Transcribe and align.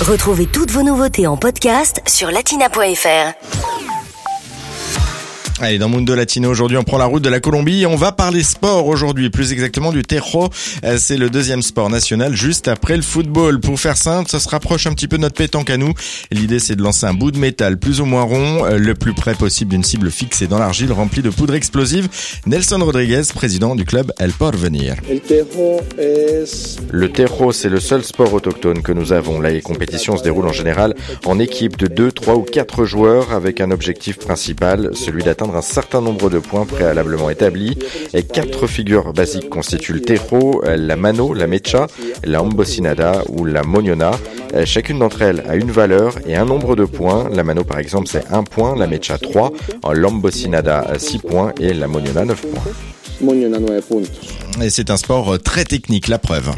Retrouvez 0.00 0.46
toutes 0.46 0.70
vos 0.70 0.82
nouveautés 0.82 1.26
en 1.26 1.38
podcast 1.38 2.02
sur 2.06 2.30
latina.fr. 2.30 3.65
Allez, 5.58 5.78
dans 5.78 5.88
Mundo 5.88 6.14
Latino, 6.14 6.50
aujourd'hui, 6.50 6.76
on 6.76 6.82
prend 6.82 6.98
la 6.98 7.06
route 7.06 7.22
de 7.22 7.30
la 7.30 7.40
Colombie 7.40 7.80
et 7.80 7.86
on 7.86 7.96
va 7.96 8.12
parler 8.12 8.42
sport 8.42 8.86
aujourd'hui, 8.86 9.30
plus 9.30 9.52
exactement 9.52 9.90
du 9.90 10.02
tejo. 10.02 10.50
Euh, 10.84 10.98
c'est 11.00 11.16
le 11.16 11.30
deuxième 11.30 11.62
sport 11.62 11.88
national 11.88 12.36
juste 12.36 12.68
après 12.68 12.94
le 12.94 13.02
football. 13.02 13.58
Pour 13.60 13.80
faire 13.80 13.96
simple, 13.96 14.30
ça 14.30 14.38
se 14.38 14.50
rapproche 14.50 14.86
un 14.86 14.92
petit 14.92 15.08
peu 15.08 15.16
de 15.16 15.22
notre 15.22 15.36
pétanque 15.36 15.70
à 15.70 15.78
nous. 15.78 15.94
L'idée, 16.30 16.58
c'est 16.58 16.76
de 16.76 16.82
lancer 16.82 17.06
un 17.06 17.14
bout 17.14 17.30
de 17.30 17.38
métal 17.38 17.78
plus 17.78 18.02
ou 18.02 18.04
moins 18.04 18.24
rond, 18.24 18.66
euh, 18.66 18.76
le 18.76 18.94
plus 18.94 19.14
près 19.14 19.34
possible 19.34 19.70
d'une 19.70 19.82
cible 19.82 20.10
fixée 20.10 20.46
dans 20.46 20.58
l'argile 20.58 20.92
remplie 20.92 21.22
de 21.22 21.30
poudre 21.30 21.54
explosive. 21.54 22.06
Nelson 22.44 22.80
Rodriguez, 22.82 23.22
président 23.34 23.74
du 23.74 23.86
club 23.86 24.12
El 24.18 24.32
Porvenir. 24.32 24.96
Le 26.92 27.10
tejo, 27.10 27.52
c'est 27.52 27.70
le 27.70 27.80
seul 27.80 28.04
sport 28.04 28.34
autochtone 28.34 28.82
que 28.82 28.92
nous 28.92 29.14
avons. 29.14 29.40
Là, 29.40 29.48
les 29.48 29.62
compétitions 29.62 30.18
se 30.18 30.22
déroulent 30.22 30.48
en 30.48 30.52
général 30.52 30.94
en 31.24 31.38
équipe 31.38 31.78
de 31.78 31.86
2, 31.86 32.12
3 32.12 32.34
ou 32.34 32.42
4 32.42 32.84
joueurs 32.84 33.32
avec 33.32 33.62
un 33.62 33.70
objectif 33.70 34.18
principal, 34.18 34.90
celui 34.94 35.22
d'atteindre 35.22 35.45
un 35.54 35.62
certain 35.62 36.00
nombre 36.00 36.30
de 36.30 36.38
points 36.38 36.64
préalablement 36.66 37.30
établis. 37.30 37.78
Et 38.14 38.22
quatre 38.22 38.66
figures 38.66 39.12
basiques 39.12 39.48
constituent 39.48 39.92
le 39.92 40.00
tejo, 40.02 40.62
la 40.64 40.96
mano, 40.96 41.34
la 41.34 41.46
mecha, 41.46 41.86
la 42.24 42.40
ambosinada 42.40 43.22
ou 43.28 43.44
la 43.44 43.62
moniona. 43.62 44.12
Chacune 44.64 44.98
d'entre 44.98 45.22
elles 45.22 45.44
a 45.48 45.54
une 45.54 45.70
valeur 45.70 46.14
et 46.26 46.34
un 46.34 46.46
nombre 46.46 46.74
de 46.76 46.84
points. 46.84 47.28
La 47.32 47.44
mano 47.44 47.62
par 47.62 47.78
exemple 47.78 48.08
c'est 48.08 48.24
1 48.32 48.44
point, 48.44 48.74
la 48.76 48.86
mecha 48.86 49.18
3, 49.18 49.52
l'ambosinada 49.92 50.86
6 50.98 51.18
points 51.18 51.52
et 51.60 51.74
la 51.74 51.86
moniona 51.86 52.24
9 52.24 52.40
points. 52.40 52.72
Et 54.62 54.70
c'est 54.70 54.90
un 54.90 54.96
sport 54.96 55.34
euh, 55.34 55.38
très 55.38 55.64
technique, 55.64 56.08
la 56.08 56.18
preuve. 56.18 56.50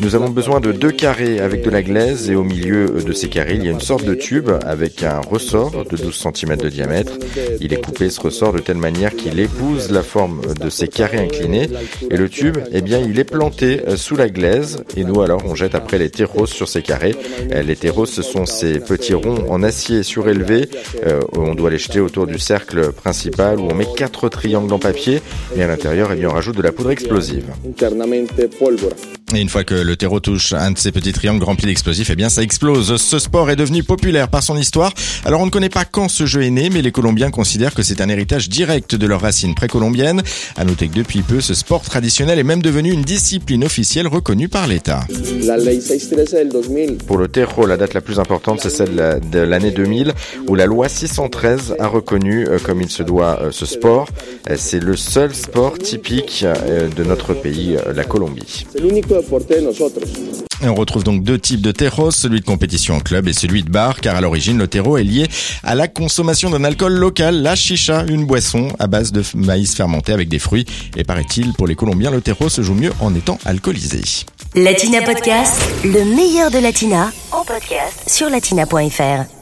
Nous 0.00 0.14
avons 0.14 0.28
besoin 0.28 0.60
de 0.60 0.70
deux 0.70 0.92
carrés 0.92 1.40
avec 1.40 1.62
de 1.62 1.70
la 1.70 1.82
glaise 1.82 2.30
et 2.30 2.36
au 2.36 2.44
milieu 2.44 2.88
de 2.88 3.12
ces 3.12 3.28
carrés, 3.28 3.54
il 3.54 3.64
y 3.64 3.68
a 3.68 3.72
une 3.72 3.80
sorte 3.80 4.04
de 4.04 4.14
tube 4.14 4.50
avec 4.64 5.02
un 5.02 5.20
ressort 5.20 5.84
de 5.84 5.96
12 5.96 6.26
cm 6.32 6.56
de 6.56 6.68
diamètre. 6.68 7.12
Il 7.60 7.72
est 7.72 7.84
coupé 7.84 8.08
ce 8.08 8.20
ressort 8.20 8.52
de 8.52 8.60
telle 8.60 8.76
manière 8.76 9.16
qu'il 9.16 9.40
épouse 9.40 9.90
la 9.90 10.02
forme 10.02 10.42
de 10.60 10.70
ces 10.70 10.86
carrés 10.86 11.18
inclinés 11.18 11.68
et 12.10 12.16
le 12.16 12.28
tube, 12.28 12.58
eh 12.72 12.80
bien, 12.80 13.00
il 13.00 13.18
est 13.18 13.24
planté 13.24 13.80
euh, 13.88 13.96
sous 13.96 14.16
la 14.16 14.28
glaise 14.28 14.84
et 14.96 15.02
nous 15.02 15.20
alors 15.22 15.42
on 15.44 15.56
jette 15.56 15.74
après 15.74 15.98
les 15.98 16.10
terros 16.10 16.46
sur 16.46 16.68
ces 16.68 16.82
carrés. 16.82 17.16
Euh, 17.52 17.62
les 17.62 17.74
terros, 17.74 18.06
ce 18.06 18.22
sont 18.22 18.46
ces 18.46 18.78
petits 18.78 19.14
ronds 19.14 19.44
en 19.48 19.62
acier 19.64 20.04
surélevé. 20.04 20.68
on 21.36 21.54
doit 21.54 21.70
les 21.70 21.78
jeter 21.78 22.00
autour 22.00 22.26
du 22.26 22.38
cercle 22.38 22.92
principal 22.92 23.58
où 23.58 23.68
on 23.68 23.74
met 23.74 23.86
quatre 23.96 24.28
triangles 24.28 24.72
en 24.72 24.78
papier 24.78 25.20
et 25.56 25.62
à 25.62 25.66
l'intérieur, 25.66 26.12
eh 26.12 26.26
on 26.26 26.30
rajoute 26.30 26.56
de 26.56 26.62
la 26.62 26.72
poudre 26.72 26.90
explosive. 26.90 27.44
Et 29.34 29.40
une 29.40 29.48
fois 29.48 29.64
que 29.64 29.74
le 29.74 29.96
terreau 29.96 30.20
touche 30.20 30.52
un 30.52 30.70
de 30.70 30.78
ces 30.78 30.90
petits 30.90 31.12
triangles 31.12 31.44
remplis 31.44 31.66
d'explosifs, 31.66 32.08
eh 32.10 32.16
bien 32.16 32.28
ça 32.28 32.42
explose. 32.42 32.96
Ce 32.96 33.18
sport 33.18 33.50
est 33.50 33.56
devenu 33.56 33.82
populaire 33.82 34.28
par 34.28 34.42
son 34.42 34.56
histoire. 34.56 34.92
Alors 35.24 35.40
on 35.40 35.46
ne 35.46 35.50
connaît 35.50 35.68
pas 35.68 35.84
quand 35.84 36.08
ce 36.08 36.26
jeu 36.26 36.42
est 36.42 36.50
né, 36.50 36.70
mais 36.70 36.82
les 36.82 36.92
Colombiens 36.92 37.30
considèrent 37.30 37.74
que 37.74 37.82
c'est 37.82 38.00
un 38.00 38.08
héritage 38.08 38.48
direct 38.48 38.94
de 38.94 39.06
leurs 39.06 39.20
racines 39.20 39.54
précolombiennes. 39.54 40.22
À 40.56 40.64
noter 40.64 40.88
que 40.88 40.94
depuis 40.94 41.22
peu, 41.22 41.40
ce 41.40 41.54
sport 41.54 41.82
traditionnel 41.82 42.38
est 42.38 42.44
même 42.44 42.62
devenu 42.62 42.92
une 42.92 43.02
discipline 43.02 43.64
officielle 43.64 44.06
reconnue 44.06 44.48
par 44.48 44.66
l'État. 44.66 45.06
Pour 47.06 47.18
le 47.18 47.28
terreau, 47.28 47.66
la 47.66 47.76
date 47.76 47.94
la 47.94 48.00
plus 48.00 48.18
importante, 48.18 48.60
c'est 48.62 48.70
celle 48.70 49.20
de 49.30 49.38
l'année 49.38 49.70
2000, 49.70 50.14
où 50.46 50.54
la 50.54 50.66
loi 50.66 50.88
613 50.88 51.76
a 51.78 51.86
reconnu 51.86 52.46
euh, 52.46 52.58
comme 52.58 52.82
il 52.82 52.90
se 52.90 53.02
doit 53.02 53.40
euh, 53.40 53.50
ce 53.50 53.66
sport. 53.66 54.08
Euh, 54.48 54.54
c'est 54.56 54.80
le 54.80 54.96
seul 54.96 55.34
sport 55.34 55.78
typique 55.78 56.44
de 56.96 57.04
notre 57.04 57.34
pays, 57.34 57.76
la 57.94 58.04
Colombie. 58.04 58.66
Et 60.62 60.68
on 60.68 60.74
retrouve 60.74 61.04
donc 61.04 61.22
deux 61.22 61.38
types 61.38 61.60
de 61.60 61.72
terros, 61.72 62.10
celui 62.10 62.40
de 62.40 62.44
compétition 62.44 62.96
en 62.96 63.00
club 63.00 63.28
et 63.28 63.32
celui 63.32 63.62
de 63.62 63.70
bar, 63.70 64.00
car 64.00 64.16
à 64.16 64.20
l'origine, 64.20 64.58
le 64.58 64.66
terreau 64.66 64.98
est 64.98 65.04
lié 65.04 65.26
à 65.62 65.74
la 65.74 65.86
consommation 65.88 66.50
d'un 66.50 66.64
alcool 66.64 66.94
local, 66.94 67.42
la 67.42 67.54
chicha, 67.54 68.04
une 68.08 68.26
boisson 68.26 68.68
à 68.78 68.86
base 68.86 69.12
de 69.12 69.22
maïs 69.34 69.74
fermenté 69.74 70.12
avec 70.12 70.28
des 70.28 70.38
fruits. 70.38 70.66
Et 70.96 71.04
paraît-il, 71.04 71.52
pour 71.52 71.66
les 71.66 71.76
Colombiens, 71.76 72.10
le 72.10 72.20
terreau 72.20 72.48
se 72.48 72.62
joue 72.62 72.74
mieux 72.74 72.92
en 73.00 73.14
étant 73.14 73.38
alcoolisé. 73.44 74.00
Latina 74.54 75.02
Podcast, 75.02 75.60
le 75.84 76.04
meilleur 76.16 76.50
de 76.50 76.58
Latina, 76.58 77.12
en 77.32 77.44
podcast 77.44 78.08
sur 78.08 78.28
latina.fr. 78.28 79.37